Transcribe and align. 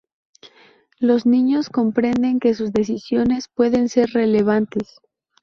Los 0.97 1.27
niños 1.27 1.69
comprenden 1.69 2.39
que 2.39 2.55
sus 2.55 2.73
decisiones 2.73 3.49
pueden 3.53 3.87
ser 3.87 4.09
relevantes. 4.09 4.99